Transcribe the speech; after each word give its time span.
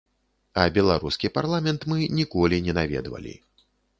А 0.61 0.63
беларускі 0.77 1.31
парламент 1.35 1.85
мы 1.93 1.99
ніколі 2.21 2.61
не 2.69 2.77
наведвалі. 2.81 3.37